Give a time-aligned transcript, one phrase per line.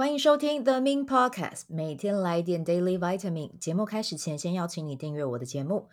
[0.00, 3.58] 欢迎收听 The Min Podcast，每天来点 Daily Vitamin。
[3.58, 5.90] 节目开始前，先邀请你订阅我的节目，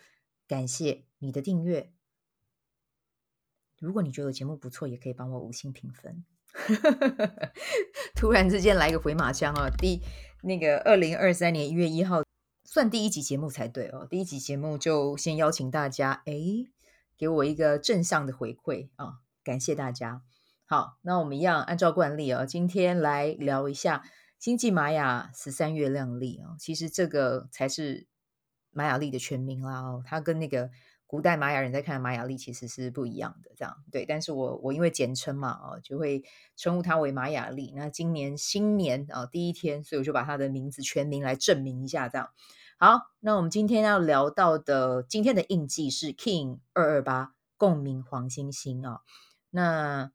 [0.48, 1.92] 感谢你的订阅。
[3.78, 6.24] 如果你觉得节目不错，也可以帮我五星评分。
[8.16, 9.70] 突然之间来个回马枪啊！
[9.78, 10.02] 第
[10.42, 12.24] 那个二零二三年一月一号，
[12.64, 14.08] 算第一集节目才对哦。
[14.10, 16.34] 第一集节目就先邀请大家，哎，
[17.18, 19.20] 给我一个正向的回馈啊！
[19.44, 20.22] 感谢大家。
[20.70, 24.04] 好，那我们一样按照惯例啊，今天来聊一下
[24.38, 26.58] 星际玛雅十三月亮历啊。
[26.60, 28.06] 其实这个才是
[28.72, 30.70] 玛雅历的全名啦哦，它跟那个
[31.06, 34.06] 古代玛雅人在看玛雅历其实是不一样的，这样对。
[34.06, 36.22] 但是我我因为简称嘛哦，就会
[36.58, 37.72] 称呼它为玛雅历。
[37.74, 42.30] 那今年新年啊第一天，所以我就把它的名字全名来证明一下，这样。
[42.78, 49.00] 好，那我们今天要聊到的今天的印记是 King 二二八共鸣黄星星啊，
[49.52, 50.12] 那。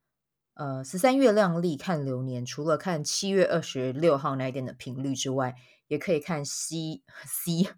[0.54, 5.54] 呃，十三月亮历看流年，除了看七月二十六号那一天的频率之外，
[5.88, 7.68] 也可以看西 西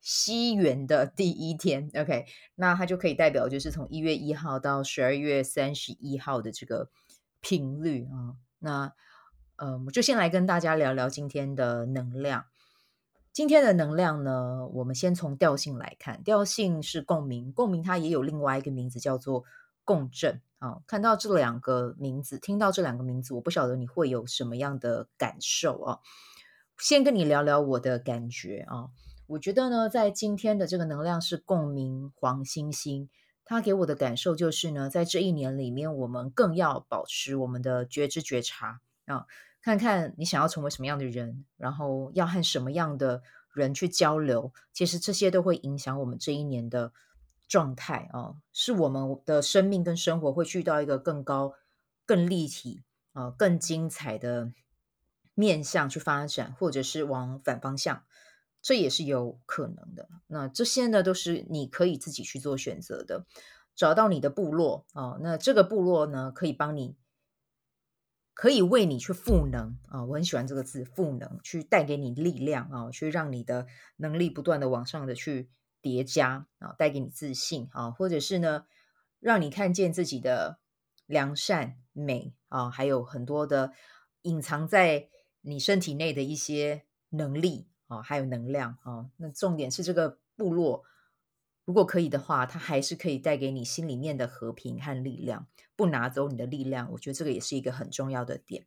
[0.00, 1.90] 西元的第一天。
[1.94, 2.24] OK，
[2.54, 6.88] 那它就可以代表就是从一月一号到十二月三十一号的这个
[7.40, 8.36] 频率啊。
[8.58, 8.92] 那
[9.56, 12.46] 呃，我就先来跟大家聊聊今天的能量。
[13.30, 19.44] 今天的能量呢，我们先从调性来看，调性是共鸣，共鸣它也有另外一个名字叫做
[19.84, 20.40] 共振。
[20.62, 25.98] 啊，看到这两个名字，听到这两个名字，我不晓得你会有什么样的感受啊？
[26.78, 28.90] 先跟你聊聊我的感觉啊。
[29.26, 33.10] 我觉得呢，在今天的这个能量是共鸣黄星星，
[33.44, 39.26] 它给我的感受就是呢，在这一年里面，我们更要保持我们的觉知觉察啊，
[39.62, 46.92] 看看你想要成为什么样的人，然后要和什么样的人去交流，其实这些都会影响我们这一年的。
[47.52, 51.52] 状态啊，是我们的生命跟生活会去到一个更高、
[52.06, 52.82] 更立体
[53.12, 54.54] 啊、更精彩的
[55.34, 58.04] 面向去发展，或者是往反方向，
[58.62, 60.08] 这也是有可能的。
[60.28, 63.26] 那这些呢，都是你可以自己去做选择的。
[63.76, 66.96] 找到你的部落啊，那这个部落呢，可以帮你，
[68.32, 70.04] 可以为你去赋能啊。
[70.04, 73.66] 我很喜欢这个字“赋能”，去带给你力量啊，去让你的
[73.98, 75.50] 能力不断的往上的去。
[75.82, 78.64] 叠加啊，带给你自信啊，或者是呢，
[79.18, 80.60] 让你看见自己的
[81.06, 83.72] 良善美啊，还有很多的
[84.22, 85.08] 隐藏在
[85.40, 89.10] 你身体内的一些能力啊，还有能量啊。
[89.16, 90.84] 那重点是这个部落，
[91.64, 96.92] 如果可以的话，它还是可以带给你心里面的和平和力量，不拿走你的力量。
[96.92, 98.66] 我觉得这个也是一个很重要的点。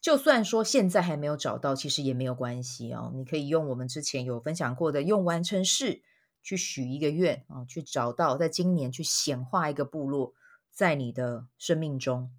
[0.00, 3.12] 就算说现在还没有找到，其实也没有关系哦。
[3.14, 6.02] 你可以用我们之前有分享过的用完成式。
[6.42, 10.34] 去许一个愿啊，去找到在今年去显化一个部落
[10.70, 12.30] 在你的生命中，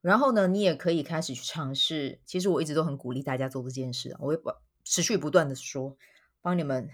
[0.00, 2.20] 然后呢，你也可以开始去尝试。
[2.24, 4.38] 其实我一直都很鼓励大家做这件事，我会
[4.84, 5.96] 持续不断的说，
[6.40, 6.88] 帮你们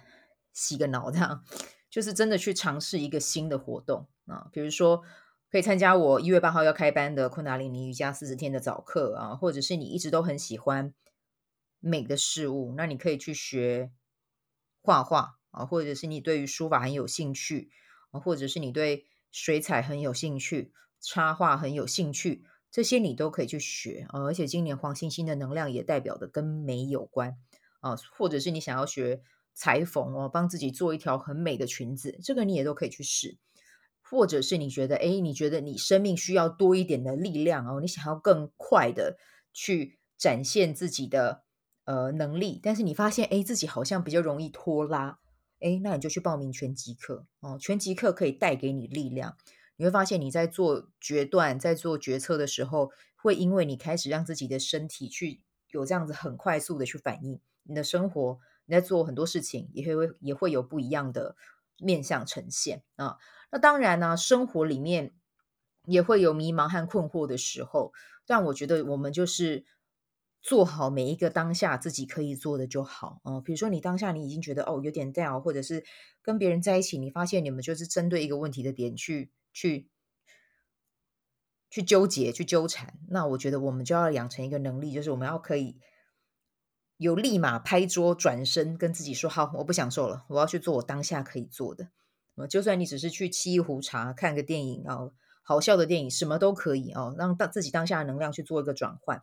[0.52, 1.44] 洗个脑，这样
[1.90, 5.02] 就是真的去尝试一个新的活动啊，比如说
[5.50, 10.94] 可以参加我一月八号要开班的昆达里尼瑜伽四十天的早课啊，或者是你一直都很喜欢
[11.80, 13.90] 美的事物，那你可以去学
[14.80, 15.41] 画画。
[15.52, 17.70] 啊，或者是你对于书法很有兴趣
[18.10, 24.22] 啊，或者是你对水彩很有兴趣，插画很有兴趣，这些你都可以去学啊。
[24.22, 27.36] 而且今年黄星星的能量也代表的跟美有关
[27.80, 29.22] 啊，或者是你想要学
[29.54, 33.38] 裁缝哦，帮自己做一条很美的裙子，这个你也都可以去试。
[34.04, 39.16] 或者是你觉得，哎，你觉得你生命需要多一点的力量哦，你想要更快的
[39.54, 41.44] 去展现自己的
[41.84, 45.18] 呃能力，但是你发现，哎，自己好像比较容易拖拉。
[45.62, 47.56] 哎，那你就去报名拳击课哦。
[47.60, 49.36] 拳击课可以带给你力量，
[49.76, 55.40] 你会发现你在做决断、在做决策的时候，会因为你开始让自己的身体去
[55.70, 61.36] 有这样子很快速的去反应，你的生活你在做很多事情也会也会有不一样的
[61.78, 63.18] 面向呈现啊。
[63.50, 65.12] 那当然呢，生活里面
[65.86, 67.92] 也会有迷茫和困惑的时候，
[68.26, 69.64] 但我觉得我们就是。
[70.42, 75.84] 做好每一个当下自己可以做的就好啊、比如说，你当下你已经觉得哦有点 down，或者是
[76.20, 79.88] 跟别人在一起，你发现你们就是针对一个问题的点去去
[81.70, 82.98] 去纠结、去纠缠。
[83.08, 85.78] 那我觉得我们就要养成一个能力，就是我们要可以
[86.96, 91.90] 有立马拍桌转身跟自己说：好，我不享受了，我要去做我当下可以做的。
[92.34, 95.10] 呃、就算你只是去沏一壶茶、看个电影啊、
[95.44, 99.22] 好笑的电影，什么都可以哦、让当自己当下的能量去做一个转换。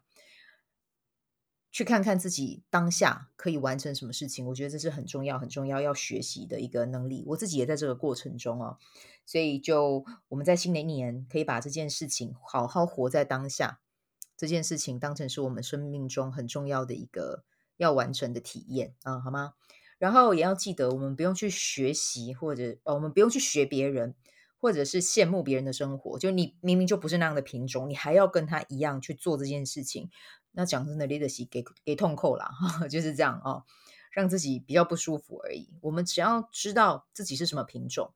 [1.80, 7.24] 去看看自己当下可以完成什么事情，我觉得这是很重要、很重要要学习的一个能力。
[7.26, 8.78] 我自己也在这个过程中哦，
[9.26, 13.80] 所以就我们在新的一年可以把这件事情好好活在当下，
[14.36, 17.46] 这件事情当成是我们生命中很重要的一个
[17.78, 19.54] 要完成的体验啊，好吗？
[19.98, 24.16] 然后也要记得，我们不用去学习，或者哦，我们不用去学别人，
[24.60, 26.20] 或者是羡慕别人的生活。
[26.20, 30.10] 就你明明就不是那样的品种，你还要跟他一样去做这件事情，
[30.52, 32.52] 那讲真的，leadership 给给痛扣啦，
[32.90, 33.64] 就是这样哦，
[34.12, 35.70] 让自己比较不舒服而已。
[35.82, 38.14] 我们只要知道自己是什么品种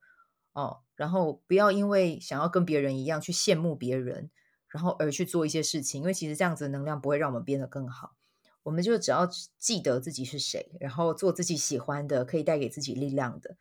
[0.52, 4.30] 哦，然后不要因为想要跟别人一样去羡慕别人，
[4.68, 8.16] 然后而去做一些事情，因为其实这样子的能量不会让我们变得更好。
[8.64, 13.56] 我们就只要记得自己是谁，然后做自己喜欢的，可以带给自己力量的，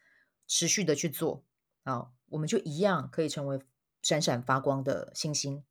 [0.48, 1.44] 持续的去做
[1.84, 3.62] 啊，我们就一样可以成为
[4.02, 5.64] 闪闪发光的星星。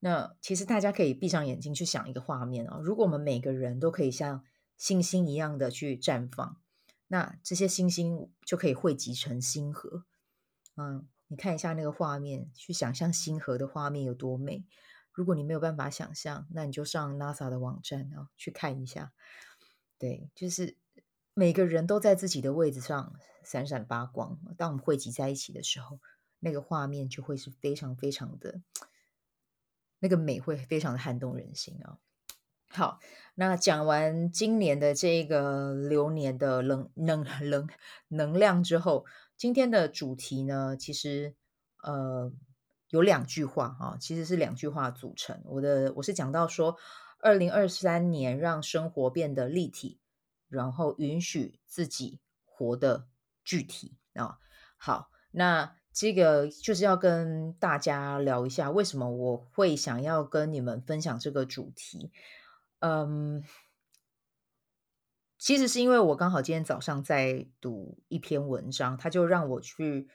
[0.00, 4.44] 那其实大家可以闭上眼睛去想一个画面啊，如果我们每个人都可以像
[4.76, 6.60] 星星一样的去绽放，
[7.08, 10.04] 那这些星星就可以汇集成星河。
[10.76, 14.66] 嗯，你看一下那个画面，去想象星河的画面有多美。
[15.12, 19.12] 如果你没有办法想象，那你就上 NASA 的网站啊，去看一下。
[19.96, 20.76] 对，就是
[21.34, 24.38] 每个人都在自己的位置上闪闪发光。
[24.56, 25.98] 当我们汇集在一起的时候，
[26.38, 28.60] 那个画面就会是非常非常的，
[29.98, 31.98] 那个美会非常的撼动人心啊。
[32.68, 33.00] 好，
[33.34, 37.68] 那讲完今年的这个流年的能能能
[38.08, 39.04] 能量之后，
[39.36, 41.34] 今天的主题呢，其实
[41.82, 42.32] 呃。
[42.90, 45.42] 有两句话啊，其实是两句话组成。
[45.46, 46.76] 我的我是讲到说，
[47.18, 49.98] 二零二三年让生活变得立体，
[50.54, 53.08] 然后允许自己活得
[53.44, 54.38] 具体啊。
[54.78, 62.12] 好，那这个就是要跟大家聊一下，为什么我会想要跟你们分享这个主题。
[62.78, 63.42] 嗯，
[65.36, 70.08] 其实是因为我刚好今天早上在读一篇文章，他就让我去。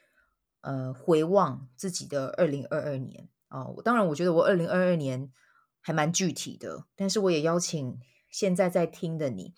[0.62, 5.32] 呃，回望自己的二零二二年啊，哦，当然，我觉得我二零二二年
[5.80, 7.98] 还蛮具体的，但是我也邀请
[8.30, 9.54] 现在在听的你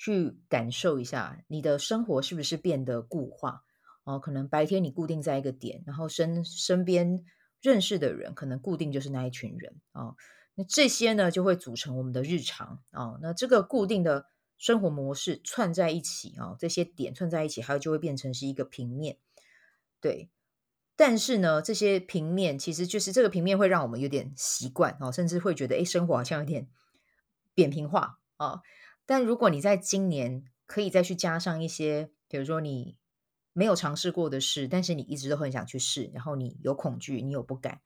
[0.00, 3.64] 去感受一下，你的生活是不是变得固化
[4.04, 4.18] 哦？
[4.18, 7.22] 可能白天你固定在一个点，然后身身边
[7.60, 10.16] 认识的人可能固定就是那一群人哦。
[10.54, 13.18] 那这些呢，就会组成我们的日常哦。
[13.20, 14.24] 那这个固定的
[14.56, 19.18] 生活模式串在一起，哦，这些点串在一起，还有就会变成是一个平面，
[20.00, 20.30] 对。
[20.96, 26.68] 但是呢，这些平面其实就是这个平面会让我们有点习惯哦，甚至会觉得诶，生活好像有点
[27.54, 28.62] 扁平化啊、哦。
[29.10, 32.96] 但如果你在今年可以再去加上一些，比如说你
[33.52, 37.80] 没有尝试过的事，但是你一直都很想去试，然后你有恐惧，你有不敢，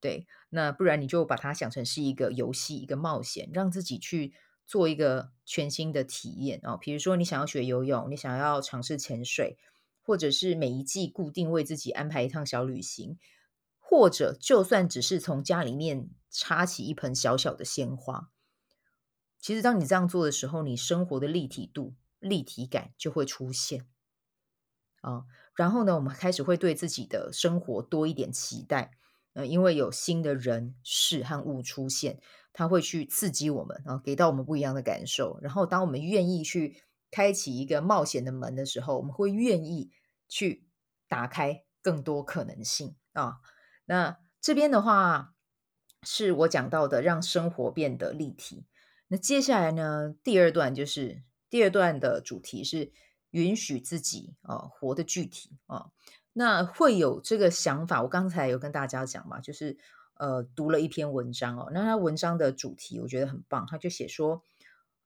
[0.00, 4.32] 对，那不然你就把它想成是一个游戏，一个冒险，让自己去
[4.66, 6.78] 做一个全新的体验、哦。
[6.80, 9.58] 比如说你想要学游泳，你想要尝试潜水。
[10.04, 13.20] 或者是每一季固定为自己安排一趟小旅行，
[13.78, 18.32] 或者就算只是从家里面插起一盆小小的鲜花，
[19.42, 23.86] 其实当你这样做的时候，你生活的立体度、立体感就会出现
[25.02, 25.24] 啊。
[25.54, 28.92] 然后呢，我们开始会对自己的生活多一点期待，
[29.34, 32.22] 呃，因为有新的人事和物出现，
[32.54, 35.38] 它会去刺激我们，然后给到我们不一样的感受。
[35.42, 36.82] 然后，当我们愿意去。
[37.14, 39.90] 开启一个冒险的门的时候，我们会愿意
[40.30, 40.66] 去
[41.08, 43.34] 打开更多可能性啊。
[43.84, 45.34] 那这边的话
[46.02, 48.64] 是我讲到的，让生活变得立体。
[49.12, 52.90] 那接下来呢，第二段就是第二段的主题是
[53.32, 55.90] 允许自己啊活得具体啊。
[56.32, 59.76] 那会有这个想法，我刚才有跟大家讲嘛，就是
[60.14, 61.70] 呃读了一篇文章哦。
[61.74, 64.42] 那他文章的主题我觉得很棒，他就写说。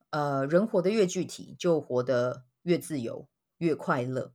[0.09, 4.31] 呃，人活得越具体，就活得越自由、越快乐。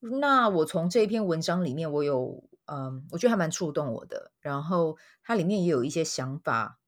[0.00, 4.32] 那我从这一篇文章里面，我有嗯，我觉得还蛮触动我的。
[4.40, 6.80] 然后它里面也有一些想法，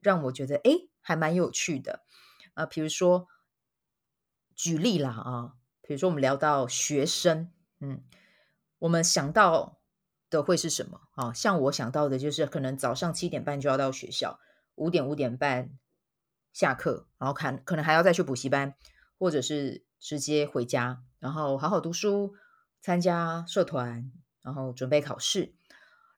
[0.00, 2.02] 让我觉得诶，还蛮有趣的。
[2.54, 3.28] 啊、比如说
[4.56, 8.02] 举例啦啊，比如说我们聊到学生，嗯，
[8.80, 9.78] 我们想到
[10.28, 11.32] 的会是什么啊？
[11.32, 14.40] 像我想到的就是，可能早上七点半就要到学校，
[14.74, 15.78] 五点五点半。
[16.52, 18.76] 下课，然后看可能还要再去补习班，
[19.18, 22.36] 或者是直接回家，然后好好读书，
[22.80, 25.56] 参加社团，然后准备考试。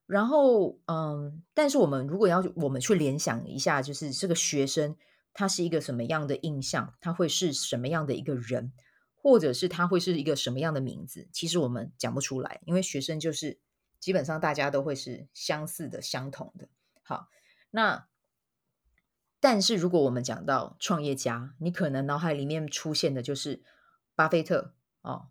[0.06, 4.96] 然后，嗯，但是我们如果要我们去联想一下，就是这个学生
[5.32, 8.72] 他是一个什么样的印象，他会是什么样的一个人，
[9.14, 11.28] 或者是他会是一个什么样的名字？
[11.32, 13.58] 其实我们讲不出来，因为学生就是
[13.98, 16.68] 基本上大家都会是相似的、相同的。
[17.02, 17.28] 好，
[17.70, 18.06] 那。
[19.38, 23.62] 但是如果我们讲到创业家，你可能脑海里面出现的就是
[24.16, 25.28] 巴菲特哦，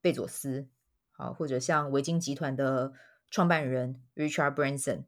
[0.00, 0.68] 贝佐斯，
[1.10, 2.92] 好，或者像维京集团的
[3.30, 5.04] 创办人 Richard Branson。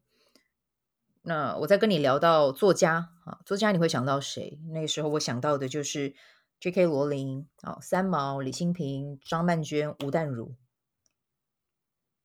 [1.23, 4.59] 那我在跟你聊到作家啊，作家你会想到谁？
[4.71, 6.15] 那个时候我想到的就是
[6.61, 6.87] J.K.
[6.87, 10.57] 罗琳啊，三毛、李欣频、张曼娟、吴淡如。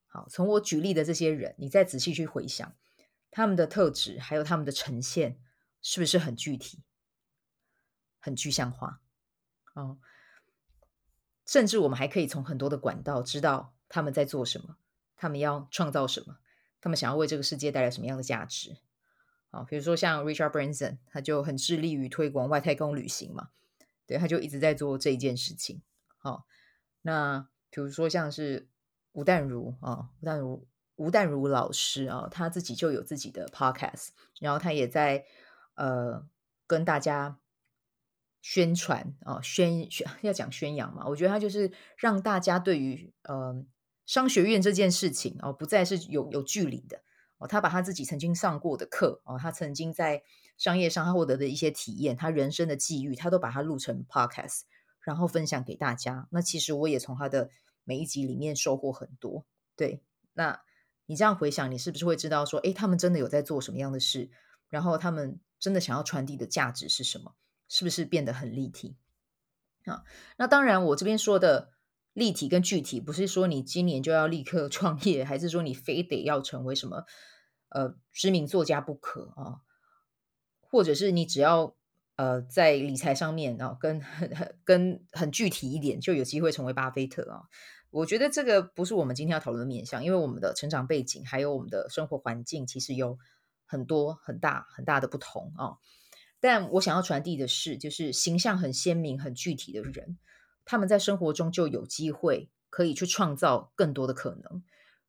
[0.06, 2.74] 好，从我举例的这些人，你再仔细去回想
[3.30, 5.38] 他们的特质，还有他们的呈现，
[5.82, 6.82] 是不是很具体、
[8.20, 9.02] 很具象化？
[9.74, 9.98] 哦，
[11.44, 14.76] 甚至我们还可以从很多的管道知道他们在做什么，
[15.16, 16.38] 他们要创造什么，
[16.80, 18.76] 他们想要为这个世界带来什么样的价值。
[19.50, 23.50] 啊，比如说像 Richard Branson，他就很致力于推广外太空旅行嘛，
[24.06, 25.82] 对，他就一直在做这一件事情。
[26.18, 26.46] 好，
[27.02, 28.68] 那比如说像是。
[29.16, 30.66] 吴淡如啊，吴淡如，
[30.96, 34.08] 吴淡如老师啊，他自己就有自己的 podcast，
[34.40, 35.24] 然后他也在
[35.74, 36.26] 呃
[36.66, 37.38] 跟大家
[38.42, 43.64] 宣传啊，宣宣要讲宣扬嘛，我觉得他就是让大家对于呃
[44.06, 47.02] 商学院这件事情哦，不再是有有距离的
[47.38, 50.22] 哦，他把他自己曾经上过的课哦，他曾经在
[50.56, 54.62] 商业上他获得的一些体验，他人生的际遇，他都把它录成 podcast，
[55.00, 56.28] 然后分享给大家。
[56.30, 57.50] 那其实我也从他的。
[57.86, 59.44] 每一集里面收获很多，
[59.76, 60.62] 对，那
[61.04, 64.30] 你这样回想，你是不是会知道说，诶，他们真的有在做什么样的事？
[64.70, 67.34] 然后他们真的想要传递的价值是什么？
[67.68, 68.96] 是不是变得很立体？
[69.84, 70.04] 啊，
[70.38, 71.73] 那当然，我这边说的
[72.14, 77.04] 立体跟具体，不是说你今年就要立刻 创业，还是说你非得要成为什么
[77.68, 79.60] 呃知名作家不可啊？
[80.62, 81.76] 或者是你只要。
[82.16, 87.42] 呃，在理财上面啊，跟很很跟很具体一点，就有机会成为巴菲特啊。
[87.90, 93.18] 我觉得这个不是我们今天要讨论的面向，因为我们的成长背景还有我们的生活环境，其实有
[93.66, 95.74] 很多很大很大的不同啊。
[96.38, 100.16] 但我想要传递的是，就是形象很鲜明、很具体的人，
[100.64, 104.64] 他们在生活中就有机会可以去创造更多的可能，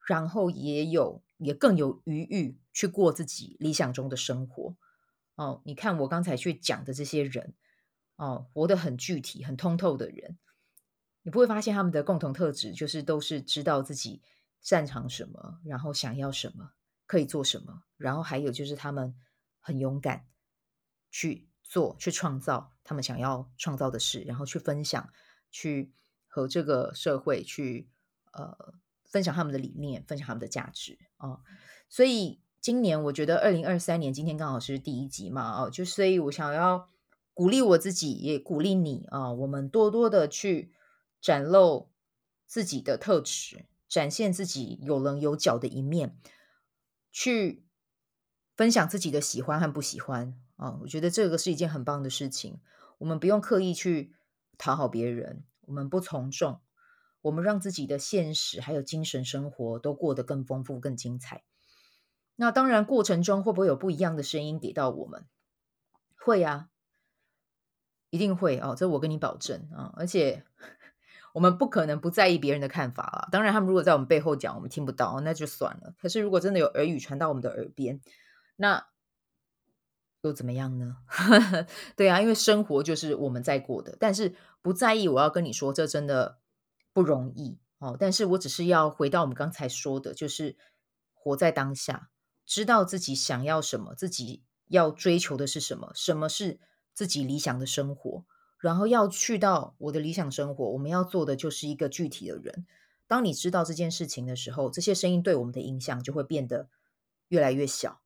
[0.08, 4.76] 然后也有也更有余裕去过自己理想中的生活。
[5.36, 7.56] 哦，你看我刚才去讲的这些人，
[8.16, 10.38] 哦，活得很具体、很通透的人，
[11.24, 14.22] 你不会发现他们的共同特质就是都是知道自己
[14.62, 16.72] 擅长什么，然后想要什么，
[17.06, 19.14] 可以做什么，然后还有就是他们
[19.60, 20.26] 很勇敢
[21.12, 25.12] 去做、去创造他们想要创造的事，然后去分享，
[25.58, 25.94] 去
[26.28, 27.88] 和这个社会去
[28.32, 28.74] 呃
[29.06, 31.40] 分享他们的理念，分享他们的价值啊，
[31.88, 32.42] 所以。
[32.66, 36.90] 今年我觉得二零二三年今天刚好是第一集嘛，哦，就所以我想要
[37.32, 40.74] 鼓励我自己，也鼓励你啊，我们多多的去
[41.22, 41.92] 展露
[42.48, 46.18] 自己的特质，展现自己有棱有角的一面，
[47.12, 47.64] 去
[48.56, 52.60] 分享自己的喜欢和不喜欢啊，我觉得这个是一件很棒的事情。
[52.98, 54.16] 我们不用刻意去
[54.58, 56.62] 讨好别人，我们不从众，
[57.22, 61.44] 我们让自己的现实还有精神生活都过得更丰富、更精彩。
[62.36, 65.26] 那当然，过程中会不会有不一样的声音给到我们？
[66.18, 66.70] 会啊，
[68.10, 69.94] 一定会哦，这我跟你保证啊！
[69.96, 70.44] 而且
[71.34, 73.30] 我们不可能不在意别人的看法啊。
[73.32, 75.94] 当然，他们如果在我们背后讲，我们听不到，那就算了。
[76.00, 78.02] 可是，如果真的有耳语传到我们的耳边，
[78.56, 78.88] 那
[80.28, 80.98] 又怎么样呢？
[81.96, 83.96] 对啊，因为生活就是我们在过的。
[84.00, 86.40] 但是不在意，我要跟你说，这真的
[86.94, 87.96] 不容易哦。
[88.00, 90.58] 但是我只是要回到我们刚才说的，就是
[91.14, 92.10] 活在当下。
[92.46, 96.60] 知道自己想要什么，自己要追求的是什么，什么是
[96.94, 98.26] 自己理想的生活，
[98.60, 102.66] 然后要去到我的理想生活，我们要做的就是一个具体的人。
[103.08, 106.70] 当你知道这件事情的时候，这些声音对我们的影响就会变得
[107.28, 108.02] 越来越小。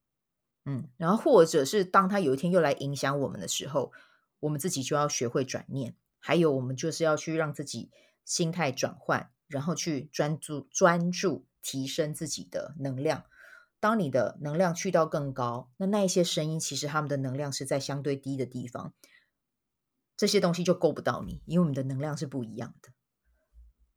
[0.72, 3.92] 嗯，然后或者是当他有一天又来影响我们的时候，
[4.40, 7.90] 我们自己就要学会转念，还有我们就是要去让自己
[8.24, 13.24] 心态转换，然后去专注专注提升自己的能量。
[13.80, 18.94] 当你的能量去到更高，那那一些声音其实他们的能量是在相对低的地方，
[20.16, 22.90] 这些东西就够不到你，因为我们的能量是不一样的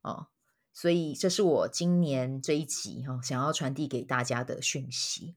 [0.01, 0.29] 哦。
[0.73, 5.35] 所以这是我今年这一集哈、想要传递给大家的讯息，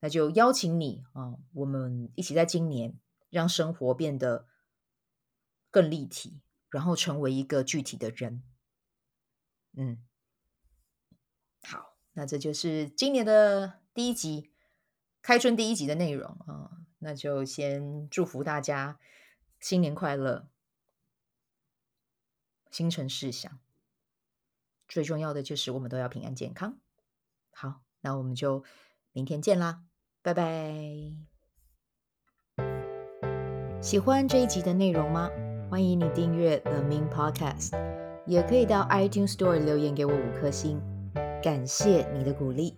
[0.00, 2.98] 那就邀请你啊、哦，我们一起在今年
[3.30, 4.46] 让生活变得
[5.70, 8.42] 更立体，然后成为一个具体的人。
[9.72, 10.04] 嗯，
[11.62, 13.80] 好，那这就是今年的。
[13.96, 14.50] 第一集，
[15.22, 19.00] 开春第一集的内容啊，那就先祝福大家
[19.58, 20.50] 新年快乐，
[22.70, 23.58] 心诚事想，
[24.86, 26.78] 最重要的就是我们都要平安健康。
[27.52, 28.64] 好，那我们就
[29.16, 29.78] 明天见啦，
[30.22, 30.74] 拜拜。
[33.80, 35.30] 喜欢这一集的内容吗？
[35.70, 37.70] 欢迎你订阅 The Min Podcast，
[38.26, 40.78] 也可以到 iTunes Store 留言给我五颗星，
[41.42, 42.76] 感谢你的鼓励。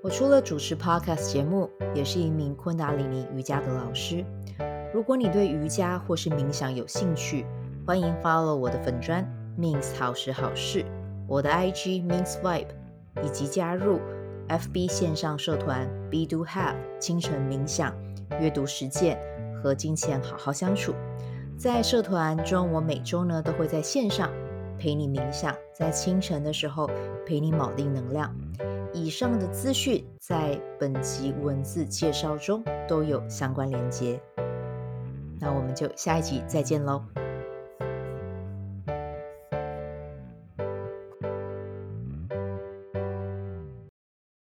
[0.00, 4.24] 我除了主持 Podcast 节目，也是一名昆达里尼瑜伽的老师。
[4.94, 7.44] 如果你对瑜伽或是冥想有兴趣，
[7.84, 9.26] 欢迎 follow 我的粉砖
[9.58, 10.84] Min's 好时好事，
[11.26, 12.68] 我的 IG Min's Vibe，
[13.24, 13.98] 以及加入
[14.48, 17.94] FB 线上社团 B Do Have 清晨冥想、
[18.40, 19.18] 阅读实践
[19.62, 20.94] 和金钱好好相处。
[21.56, 24.30] 在社团中，我每周呢都会在线上
[24.78, 26.90] 陪你冥想，在清晨的时候
[27.26, 28.34] 陪你锚定能量。
[28.92, 34.20] 以上的资讯在本集文字介绍中都有相关连接。
[35.40, 37.02] 那我们就下一集再见喽。